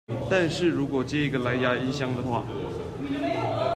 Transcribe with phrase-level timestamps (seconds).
[0.31, 2.43] 但是如果接一個藍芽音箱的話